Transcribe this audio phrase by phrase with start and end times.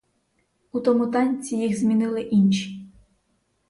[0.71, 2.85] У тому танці їх змінили інші.